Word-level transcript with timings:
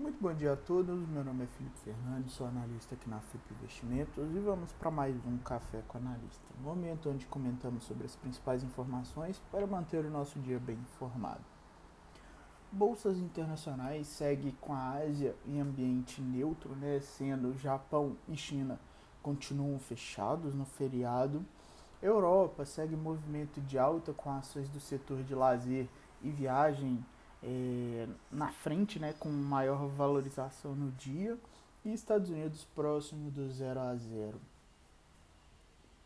Muito 0.00 0.18
bom 0.18 0.32
dia 0.32 0.54
a 0.54 0.56
todos, 0.56 1.06
meu 1.08 1.22
nome 1.22 1.44
é 1.44 1.46
Felipe 1.46 1.78
Fernandes, 1.80 2.32
sou 2.32 2.46
analista 2.46 2.94
aqui 2.94 3.06
na 3.06 3.20
FIP 3.20 3.52
Investimentos 3.52 4.34
e 4.34 4.38
vamos 4.38 4.72
para 4.72 4.90
mais 4.90 5.14
um 5.26 5.36
Café 5.36 5.82
com 5.86 5.98
Analista, 5.98 6.42
momento 6.64 7.10
onde 7.10 7.26
comentamos 7.26 7.84
sobre 7.84 8.06
as 8.06 8.16
principais 8.16 8.64
informações 8.64 9.42
para 9.52 9.66
manter 9.66 10.02
o 10.02 10.10
nosso 10.10 10.38
dia 10.38 10.58
bem 10.58 10.78
informado. 10.78 11.42
Bolsas 12.72 13.18
internacionais 13.18 14.06
seguem 14.06 14.56
com 14.58 14.72
a 14.72 14.92
Ásia 14.92 15.36
em 15.46 15.60
ambiente 15.60 16.22
neutro, 16.22 16.74
né, 16.76 16.98
sendo 17.00 17.52
Japão 17.58 18.16
e 18.26 18.34
China 18.38 18.80
continuam 19.22 19.78
fechados 19.78 20.54
no 20.54 20.64
feriado. 20.64 21.44
Europa 22.00 22.64
segue 22.64 22.96
movimento 22.96 23.60
de 23.60 23.78
alta 23.78 24.14
com 24.14 24.30
ações 24.30 24.70
do 24.70 24.80
setor 24.80 25.22
de 25.22 25.34
lazer 25.34 25.86
e 26.22 26.30
viagem 26.30 27.04
é, 27.42 28.06
na 28.30 28.48
frente, 28.48 28.98
né, 28.98 29.14
com 29.18 29.28
maior 29.28 29.88
valorização 29.88 30.74
no 30.74 30.90
dia, 30.92 31.38
e 31.84 31.92
Estados 31.92 32.30
Unidos 32.30 32.66
próximo 32.74 33.30
do 33.30 33.50
0 33.50 33.80
a 33.80 33.96
0. 33.96 34.40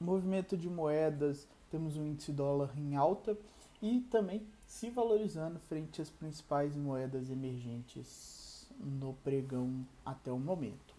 Movimento 0.00 0.56
de 0.56 0.68
moedas, 0.68 1.46
temos 1.70 1.96
o 1.96 2.02
índice 2.02 2.32
dólar 2.32 2.70
em 2.76 2.96
alta 2.96 3.36
e 3.82 4.00
também 4.10 4.46
se 4.66 4.90
valorizando 4.90 5.58
frente 5.58 6.00
às 6.00 6.10
principais 6.10 6.74
moedas 6.76 7.30
emergentes 7.30 8.66
no 8.80 9.14
pregão 9.24 9.84
até 10.04 10.32
o 10.32 10.38
momento. 10.38 10.96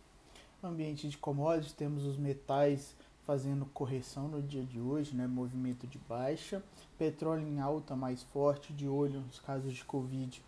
Ambiente 0.62 1.08
de 1.08 1.18
commodities, 1.18 1.73
temos 1.73 2.06
os 2.06 2.18
metais 2.18 2.96
fazendo 3.30 3.64
correção 3.68 4.28
no 4.28 4.42
dia 4.42 4.64
de 4.64 4.82
hoje, 4.82 5.16
né, 5.16 5.28
movimento 5.28 5.86
de 5.86 6.00
baixa, 6.00 6.64
petróleo 6.98 7.48
em 7.48 7.60
alta 7.60 7.96
mais 7.96 8.24
forte, 8.24 8.74
de 8.74 8.88
olho 8.88 9.20
nos 9.20 9.40
casos 9.40 9.72
de 9.72 9.86
Covid 9.86 10.44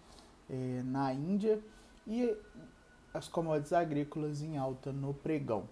eh, 0.50 0.82
na 0.84 1.14
Índia 1.14 1.62
e 2.08 2.36
as 3.14 3.28
commodities 3.28 3.72
agrícolas 3.72 4.42
em 4.42 4.58
alta 4.58 4.92
no 4.92 5.14
pregão. 5.14 5.66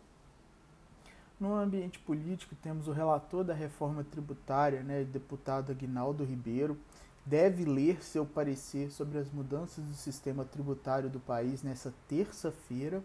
No 1.40 1.56
ambiente 1.56 1.98
político, 1.98 2.54
temos 2.62 2.88
o 2.88 2.92
relator 2.92 3.44
da 3.44 3.56
reforma 3.56 4.04
tributária, 4.04 4.84
né, 4.84 5.04
deputado 5.04 5.72
Aguinaldo 5.72 6.24
Ribeiro, 6.24 6.78
deve 7.26 7.66
ler 7.66 8.04
seu 8.04 8.24
parecer 8.24 8.92
sobre 8.92 9.18
as 9.18 9.32
mudanças 9.32 9.84
do 9.84 9.96
sistema 9.96 10.46
tributário 10.46 11.10
do 11.10 11.20
país 11.20 11.64
nessa 11.64 11.92
terça-feira 12.08 13.04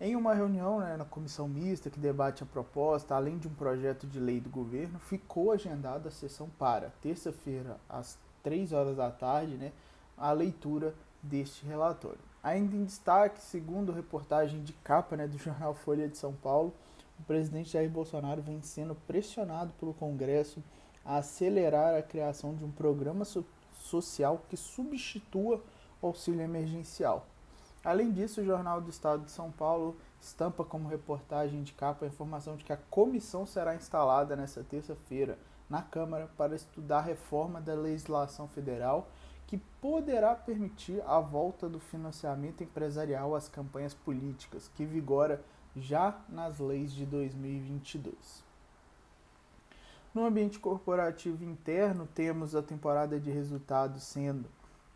em 0.00 0.16
uma 0.16 0.32
reunião 0.32 0.80
né, 0.80 0.96
na 0.96 1.04
comissão 1.04 1.46
mista 1.46 1.90
que 1.90 2.00
debate 2.00 2.42
a 2.42 2.46
proposta, 2.46 3.14
além 3.14 3.36
de 3.36 3.46
um 3.46 3.54
projeto 3.54 4.06
de 4.06 4.18
lei 4.18 4.40
do 4.40 4.48
governo, 4.48 4.98
ficou 4.98 5.52
agendada 5.52 6.08
a 6.08 6.12
sessão 6.12 6.48
para 6.58 6.90
terça-feira, 7.02 7.78
às 7.86 8.18
3 8.42 8.72
horas 8.72 8.96
da 8.96 9.10
tarde, 9.10 9.56
né, 9.56 9.72
a 10.16 10.32
leitura 10.32 10.94
deste 11.22 11.66
relatório. 11.66 12.18
Ainda 12.42 12.74
em 12.74 12.84
destaque, 12.84 13.42
segundo 13.42 13.92
reportagem 13.92 14.62
de 14.62 14.72
capa 14.72 15.16
né, 15.16 15.28
do 15.28 15.36
jornal 15.36 15.74
Folha 15.74 16.08
de 16.08 16.16
São 16.16 16.32
Paulo, 16.32 16.72
o 17.18 17.22
presidente 17.24 17.70
Jair 17.70 17.90
Bolsonaro 17.90 18.40
vem 18.40 18.62
sendo 18.62 18.94
pressionado 18.94 19.74
pelo 19.78 19.92
Congresso 19.92 20.64
a 21.04 21.18
acelerar 21.18 21.94
a 21.94 22.02
criação 22.02 22.54
de 22.54 22.64
um 22.64 22.70
programa 22.70 23.26
so 23.26 23.44
social 23.78 24.42
que 24.48 24.56
substitua 24.56 25.62
o 26.00 26.06
auxílio 26.06 26.40
emergencial. 26.40 27.26
Além 27.84 28.12
disso, 28.12 28.40
o 28.40 28.44
Jornal 28.44 28.80
do 28.80 28.90
Estado 28.90 29.24
de 29.24 29.30
São 29.30 29.50
Paulo 29.50 29.96
estampa 30.20 30.64
como 30.64 30.88
reportagem 30.88 31.62
de 31.62 31.72
capa 31.72 32.04
a 32.04 32.08
informação 32.08 32.56
de 32.56 32.64
que 32.64 32.72
a 32.72 32.78
comissão 32.90 33.46
será 33.46 33.74
instalada 33.74 34.36
nesta 34.36 34.62
terça-feira 34.62 35.38
na 35.68 35.80
Câmara 35.82 36.28
para 36.36 36.54
estudar 36.54 36.98
a 36.98 37.02
reforma 37.02 37.60
da 37.60 37.74
legislação 37.74 38.48
federal 38.48 39.08
que 39.46 39.58
poderá 39.80 40.34
permitir 40.34 41.02
a 41.06 41.18
volta 41.18 41.68
do 41.68 41.80
financiamento 41.80 42.62
empresarial 42.62 43.34
às 43.34 43.48
campanhas 43.48 43.94
políticas, 43.94 44.70
que 44.76 44.84
vigora 44.84 45.42
já 45.74 46.20
nas 46.28 46.58
leis 46.58 46.92
de 46.92 47.06
2022. 47.06 48.44
No 50.14 50.24
ambiente 50.24 50.58
corporativo 50.58 51.42
interno, 51.44 52.06
temos 52.14 52.54
a 52.54 52.62
temporada 52.62 53.18
de 53.18 53.30
resultados 53.30 54.02
sendo 54.02 54.48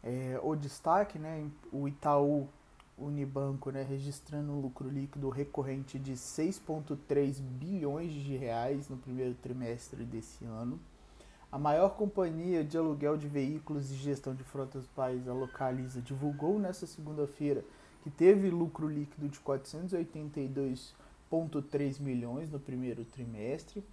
é, 0.03 0.39
o 0.43 0.55
destaque, 0.55 1.19
né? 1.19 1.49
O 1.73 1.89
Itaú 1.89 2.49
Unibanco, 2.97 3.71
né, 3.71 3.82
registrando 3.82 4.53
um 4.53 4.60
lucro 4.60 4.88
líquido 4.88 5.28
recorrente 5.28 5.99
de 5.99 6.12
6,3 6.12 7.41
bilhões 7.41 8.12
de 8.12 8.37
reais 8.37 8.88
no 8.88 8.97
primeiro 8.97 9.34
trimestre 9.34 10.05
desse 10.05 10.44
ano. 10.44 10.78
A 11.50 11.59
maior 11.59 11.97
companhia 11.97 12.62
de 12.65 12.78
aluguel 12.78 13.16
de 13.16 13.27
veículos 13.28 13.91
e 13.91 13.94
gestão 13.94 14.34
de 14.34 14.43
frotas 14.43 14.84
do 14.84 14.91
país, 14.91 15.28
a 15.28 15.32
Localiza, 15.32 16.00
divulgou 16.00 16.59
nesta 16.59 16.87
segunda-feira 16.87 17.65
que 18.03 18.10
teve 18.10 18.50
lucro 18.50 18.88
líquido 18.88 19.28
de 19.28 19.38
482,3 19.41 22.00
milhões 22.00 22.50
no 22.50 22.61
primeiro 22.61 23.05
trimestre. 23.05 23.84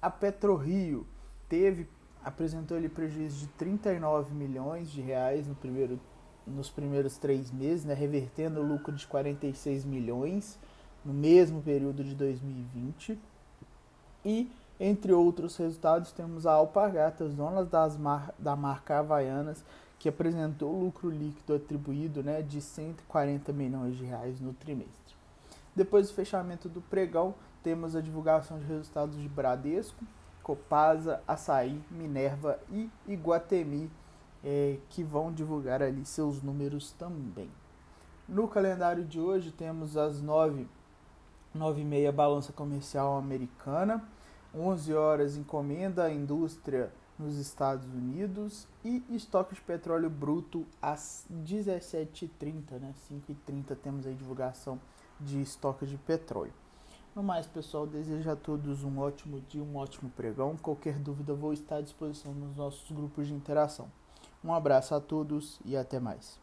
A 0.00 0.10
PetroRio 0.10 1.06
teve 1.48 1.86
apresentou 2.24 2.76
ele 2.76 2.88
prejuízo 2.88 3.38
de 3.38 3.46
39 3.48 4.34
milhões 4.34 4.90
de 4.90 5.00
reais 5.00 5.46
no 5.46 5.54
primeiro 5.54 5.98
nos 6.46 6.70
primeiros 6.70 7.16
três 7.16 7.50
meses, 7.50 7.84
né, 7.84 7.94
revertendo 7.94 8.60
o 8.60 8.66
lucro 8.66 8.94
de 8.94 9.06
46 9.06 9.84
milhões 9.84 10.58
no 11.04 11.12
mesmo 11.12 11.62
período 11.62 12.04
de 12.04 12.14
2020. 12.14 13.18
E, 14.24 14.50
entre 14.78 15.12
outros 15.12 15.56
resultados, 15.56 16.12
temos 16.12 16.46
a 16.46 16.52
Alpargatas, 16.52 17.34
dona 17.34 17.64
das 17.64 17.96
mar 17.96 18.34
da 18.38 18.56
marca 18.56 18.98
Havaianas, 18.98 19.64
que 19.98 20.08
apresentou 20.08 20.78
lucro 20.78 21.10
líquido 21.10 21.54
atribuído 21.54 22.22
né, 22.22 22.40
de 22.42 22.60
140 22.60 23.52
milhões 23.52 23.96
de 23.96 24.04
reais 24.04 24.40
no 24.40 24.54
trimestre. 24.54 25.14
Depois 25.76 26.08
do 26.08 26.14
fechamento 26.14 26.68
do 26.68 26.80
pregão, 26.80 27.34
temos 27.62 27.94
a 27.94 28.00
divulgação 28.00 28.58
de 28.58 28.64
resultados 28.64 29.20
de 29.20 29.28
Bradesco, 29.28 30.04
Copasa, 30.42 31.22
Açaí, 31.28 31.80
Minerva 31.90 32.58
e 32.70 32.88
Iguatemi, 33.06 33.90
é, 34.44 34.78
que 34.88 35.02
vão 35.02 35.32
divulgar 35.32 35.82
ali 35.82 36.04
seus 36.04 36.42
números 36.42 36.92
também. 36.92 37.50
No 38.28 38.46
calendário 38.46 39.04
de 39.04 39.18
hoje 39.18 39.50
temos 39.50 39.96
as 39.96 40.22
9, 40.22 40.66
9 41.54 41.80
e 41.80 41.84
meia 41.84 42.12
balança 42.12 42.52
comercial 42.52 43.18
americana, 43.18 44.04
11 44.54 44.94
horas 44.94 45.36
encomenda 45.36 46.12
indústria 46.12 46.92
nos 47.18 47.36
Estados 47.36 47.86
Unidos 47.86 48.66
e 48.84 49.02
estoque 49.10 49.54
de 49.54 49.60
petróleo 49.60 50.08
bruto 50.08 50.66
às 50.80 51.26
17h30, 51.30 52.80
né? 52.80 52.94
5h30 53.10 53.76
temos 53.82 54.06
a 54.06 54.10
divulgação 54.10 54.80
de 55.20 55.40
estoque 55.40 55.84
de 55.84 55.98
petróleo. 55.98 56.52
No 57.14 57.22
mais, 57.22 57.46
pessoal, 57.46 57.86
desejo 57.86 58.30
a 58.30 58.36
todos 58.36 58.84
um 58.84 58.98
ótimo 59.00 59.40
dia, 59.48 59.62
um 59.62 59.76
ótimo 59.76 60.10
pregão. 60.10 60.56
Qualquer 60.56 60.98
dúvida, 60.98 61.34
vou 61.34 61.52
estar 61.52 61.76
à 61.76 61.80
disposição 61.82 62.32
nos 62.32 62.56
nossos 62.56 62.90
grupos 62.90 63.26
de 63.26 63.34
interação. 63.34 63.90
Um 64.42 64.54
abraço 64.54 64.94
a 64.94 65.00
todos 65.00 65.60
e 65.64 65.76
até 65.76 66.00
mais. 66.00 66.40